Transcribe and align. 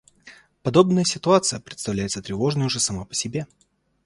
Подобная 0.63 1.03
ситуация 1.03 1.59
представляется 1.59 2.23
тревожной 2.23 2.65
уже 2.65 2.79
сама 2.79 3.05
по 3.05 3.13
себе. 3.13 3.45